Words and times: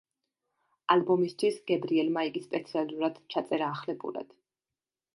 ალბომისთვის 0.95 1.59
გებრიელმა 1.73 2.25
იგი 2.31 2.43
სპეციალურად 2.49 3.23
ჩაწერა 3.37 3.71
ახლებურად. 3.79 4.39